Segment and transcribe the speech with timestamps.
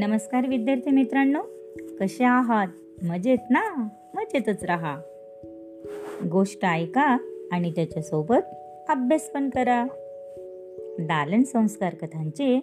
[0.00, 1.42] नमस्कार विद्यार्थी मित्रांनो.
[2.00, 2.68] कसे आहात?
[3.04, 3.88] मजेत ना?
[4.14, 5.00] मजेतच राहा.
[6.32, 7.18] गोष्ट ऐका
[7.52, 8.46] आणि त्याच्यासोबत
[8.88, 9.84] अभ्यास पण करा.
[11.00, 12.60] दालन संस्कार कथांचे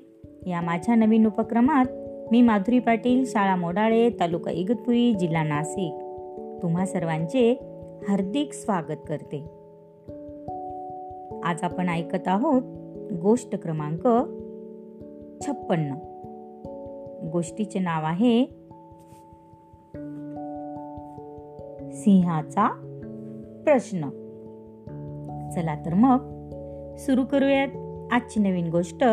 [0.48, 1.86] या माझ्या नवीन उपक्रमात
[2.32, 5.94] मी माधुरी पाटील शाळा मोडाळे तालुका इगतपुरी जिल्हा नाशिक
[6.62, 7.60] तुम्हा सर्वांचे
[8.10, 9.38] हार्दिक स्वागत करते.
[11.44, 12.62] आज आपण ऐकत आहोत
[13.22, 14.08] गोष्ट क्रमांक
[15.48, 15.96] छप्पन्न.
[17.24, 18.46] गोष्टीचे नाव आहे
[21.92, 22.68] सिंहाचा
[23.64, 24.10] प्रश्न.
[25.56, 26.18] चला तर मग
[26.96, 27.68] सुरू करूयात
[28.12, 29.04] आजची नवीन गोष्ट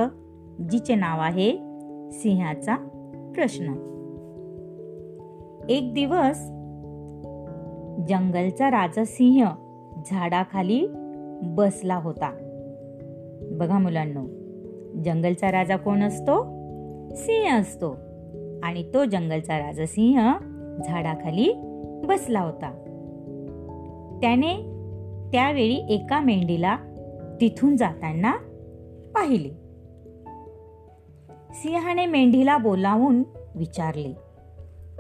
[0.71, 1.53] जिचे नाव आहे
[2.13, 2.77] सिंहाचा
[3.35, 3.67] प्रश्न.
[5.69, 6.39] एक दिवस
[8.09, 9.45] जंगलचा राजा सिंह
[10.07, 10.87] झाडाखाली
[11.43, 12.31] बसला होता.
[13.53, 14.25] बघा मुलांनो
[15.05, 16.64] जंगलचा राजा कोण असतो?
[17.11, 17.97] सिंह असतो.
[18.63, 20.33] आणि तो जंगलचा राजा सिंह
[20.85, 21.53] झाडाखाली
[22.05, 22.81] बसला होता.
[24.21, 24.55] त्याने
[25.33, 26.77] त्यावेळी एका मेंढीला
[27.41, 28.33] तिथून जाताना
[29.15, 29.49] पाहिले.
[31.55, 33.23] सिंहाने मेंढीला बोलावून
[33.55, 34.15] विचारले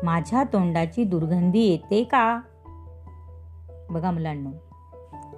[0.03, 2.41] माझ्या तोंडाची दुर्गंधी येते का?
[3.91, 4.51] बघा मुलांना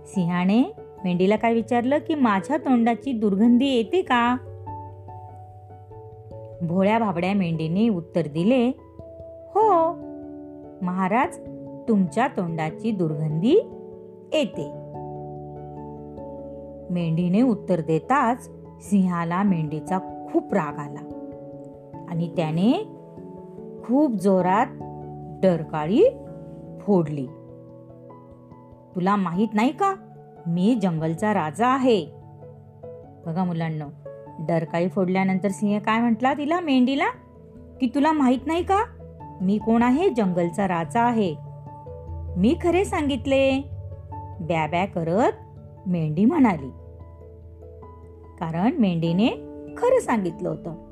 [0.06, 0.62] सिंहाने
[1.04, 4.36] मेंढीला काय विचारलं की माझ्या तोंडाची दुर्गंधी येते का?
[6.62, 8.68] भोळ्या भाबड्या मेंढीने उत्तर दिले
[9.54, 9.92] हो
[10.82, 11.38] महाराज
[11.88, 13.54] तुमच्या तोंडाची दुर्गंधी
[14.32, 14.72] येते.
[16.90, 19.98] मेंढीने उत्तर देताच सिंहाला मेंढीचा
[20.32, 21.00] खूप राग आला
[22.08, 22.72] आणि त्याने
[23.84, 24.66] खूप जोरात
[25.42, 26.04] डरकाळी
[26.80, 27.26] फोडली.
[28.94, 29.94] तुला माहीत नाही का
[30.46, 32.06] मी जंगलचा राजा आहे.
[33.26, 33.84] बघा मुलांना
[34.38, 36.34] डरकाळी फोडल्यानंतर सिंह काय म्हटला?
[36.34, 37.08] तिला मेंढीला?
[37.80, 38.84] की तुला माहीत नाही का?
[39.40, 40.10] मी कोण आहे?
[40.10, 41.34] जंगलचा राजा आहे.
[42.36, 43.60] मी खरे सांगितले.
[44.40, 45.32] ब्या ब्या करत
[45.86, 46.70] मेंढी म्हणाली.
[48.40, 49.28] कारण मेंढीने
[49.76, 50.86] खरं सांगितलं होतं.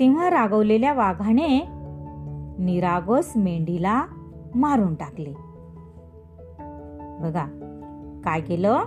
[0.00, 1.64] तेव्हा रागवलेल्या वाघाने
[2.58, 4.04] निरागस मेंढीला
[4.54, 5.32] मारून टाकले.
[7.20, 7.44] बघा
[8.24, 8.78] काय केलं?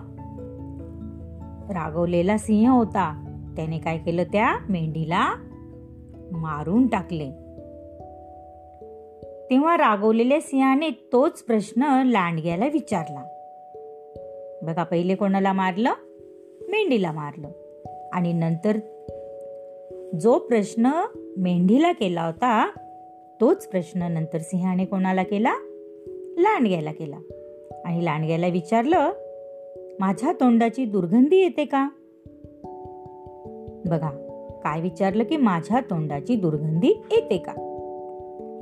[1.69, 3.21] रागवलेला सिंह होता.
[3.55, 5.33] त्याने काय केलं त्या मेंढीला?
[6.31, 7.29] मारून टाकले.
[9.49, 13.23] तेव्हा रागवलेल्या सिंहाने तोच प्रश्न लांडग्याला विचारला.
[14.63, 15.93] बघा पहिले कोणाला मारलं?
[16.69, 17.49] मेंढीला मारलं.
[18.13, 18.77] आणि नंतर
[20.19, 21.05] जो प्रश्न
[21.37, 22.69] मेंढीला केला होता
[23.41, 25.53] तोच प्रश्न नंतर सिंहाने कोणाला केला?
[26.37, 27.17] लांडग्याला केला.
[27.85, 29.09] आणि लांडग्याला विचारलं
[29.99, 31.89] माझ्या तोंडाची दुर्गंधी येते का?
[33.85, 34.09] बघा
[34.63, 37.51] काय विचारलं की माझ्या तोंडाची दुर्गंधी येते का?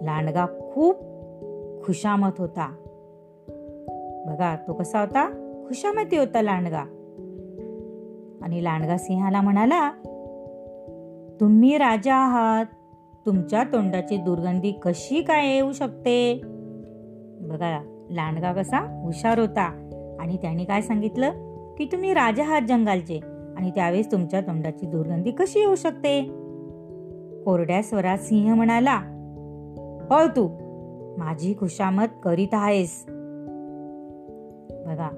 [0.04, 0.96] लांडगा खूप
[1.86, 2.76] खुशामत होता.
[4.28, 5.30] बघा तो कसा होता?
[5.68, 6.84] खुशामती होता लांडगा.
[8.42, 9.92] आणि लांडगा सिंहाला म्हणाला
[11.40, 12.66] तुम्ही राजा आहात.
[13.26, 16.42] तुमच्या तोंडाची दुर्गंधी कशी काय येऊ शकते?
[17.42, 19.90] बघा लांडगा कसा हुशार होता.
[20.24, 21.32] आणि त्याने काय सांगितलं?
[21.78, 23.20] की तुम्ही राजा आहात जंगालचे
[23.58, 26.22] आणि त्यावेळेस तुमच्या तोंडाची दुर्गंधी कशी येऊ शकते?
[27.46, 29.00] कोरड्या स्वरात सिंह म्हणाला
[30.10, 30.50] पळ तू
[31.18, 33.06] माझी खुशामत करीत आहेस.
[34.86, 35.10] बघा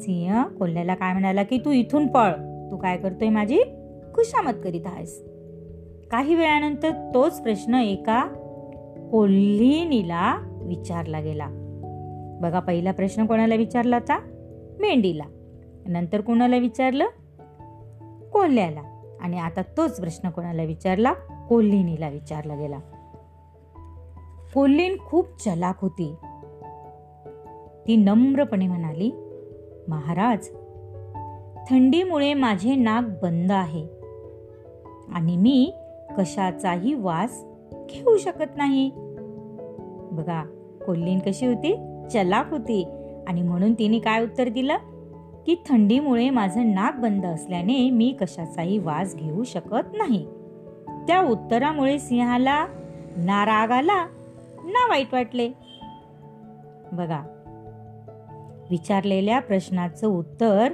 [0.00, 2.30] सिंह कोल्ह्याला काय म्हणाला की तू इथून पळ
[2.70, 3.58] तू काय करतोय माझी?
[4.14, 5.24] खुशामत करीत आहेस.
[6.10, 8.24] काही वेळानंतर तोच प्रश्न एका
[9.10, 11.48] कोल्हिनीला विचारला गेला.
[12.40, 14.18] बघा पहिला प्रश्न कोणाला विचारला होता?
[14.80, 15.24] मेंढीला.
[15.86, 17.04] नंतर कोणाला विचारलं?
[18.32, 18.80] कोल्ह्याला.
[19.20, 21.12] आणि आता तोच प्रश्न कोणाला विचारला?
[21.48, 22.78] कोल्हिनीला विचारला गेला.
[24.54, 26.14] कोल्हीण खूप चलाक होती.
[27.86, 29.10] ती नम्रपणे म्हणाली
[29.88, 30.48] महाराज
[31.70, 33.86] थंडीमुळे माझे नाक बंद आहे
[35.08, 35.74] आणि मी
[36.18, 38.90] कशाचाही वास घेऊ शकत नाही.
[40.12, 40.44] बघा
[40.86, 41.96] कोल्हीण कशी होती?
[42.12, 42.86] चलाक होती.
[43.28, 44.76] आणि म्हणून तिने काय उत्तर दिलं?
[45.46, 50.26] की थंडीमुळे माझं नाक बंद असल्याने मी कशाचाही वास घेऊ शकत नाही.
[51.06, 52.66] त्या उत्तरामुळे सिंहाला
[53.16, 54.06] ना राग आला.
[54.64, 55.48] ना वाईट वाटले.
[56.92, 57.22] बघा
[58.70, 60.72] विचारलेल्या प्रश्नाचं उत्तर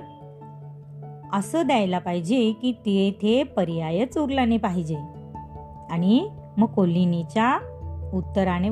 [1.33, 4.97] असं द्यायला पाहिजे की तेथे पर्यायच उरला नाही पाहिजे.
[5.91, 7.59] आणि मग कोल्हिनीच्या
[8.15, 8.69] उत्तराने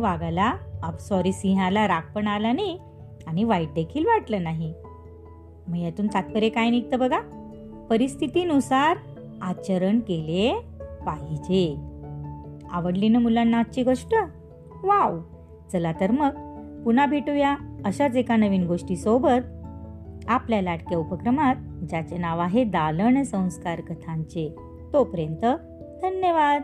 [0.85, 2.79] आप सॉरी सिंहाला राग पण आला नाही
[3.27, 4.75] आणि वाईट देखील वाटलं नाही.
[5.69, 7.19] मग यातून तात्पर्य काय निघतं बघा?
[7.91, 8.97] परिस्थितीनुसार
[9.43, 10.61] आचरण केले
[11.07, 11.77] पाहिजे.
[12.71, 14.15] आवडली ना मुलांना आजची गोष्ट?
[14.85, 15.19] वाव!
[15.73, 16.31] चला तर मग
[16.83, 19.41] पुन्हा भेटूया अशाच एका नवीन गोष्टीसोबत.
[20.29, 21.57] आपल्या लाटक्या उपक्रमात
[21.89, 24.55] ज्याचे नाव आहे दालन संस्कार कथांचे.
[24.93, 25.47] तोपर्यंत
[26.03, 26.63] धन्यवाद!